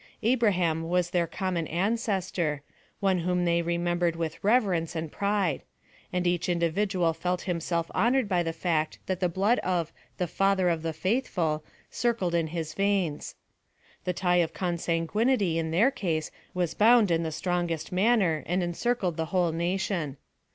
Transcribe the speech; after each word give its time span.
Abra 0.23 0.51
ham 0.51 0.89
was 0.89 1.11
their 1.11 1.27
common 1.27 1.67
ancestor, 1.67 2.63
one 3.01 3.19
whom 3.19 3.45
they 3.45 3.61
remembered 3.61 4.15
with 4.15 4.43
reverence 4.43 4.95
and 4.95 5.11
pride; 5.11 5.61
and 6.11 6.25
each 6.25 6.49
individual 6.49 7.13
felt 7.13 7.41
himself 7.41 7.85
honored 7.93 8.27
by 8.27 8.41
the 8.41 8.51
fact 8.51 8.97
that 9.05 9.19
the 9.19 9.29
blood 9.29 9.59
of 9.59 9.93
the" 10.17 10.25
Father 10.37 10.69
of 10.69 10.81
the 10.81 10.91
faithful" 10.91 11.63
circled 11.91 12.33
in 12.33 12.47
his 12.47 12.73
veins. 12.73 13.35
The 14.05 14.11
tie 14.13 14.37
of 14.37 14.55
consanguinity 14.55 15.59
in 15.59 15.69
their 15.69 15.91
case 15.91 16.31
was 16.55 16.73
bound 16.73 17.11
in 17.11 17.21
the 17.21 17.31
strongest 17.31 17.91
manner, 17.91 18.41
and 18.47 18.63
encircled 18.63 19.17
the 19.17 19.25
whole 19.25 19.51
nation. 19.51 20.17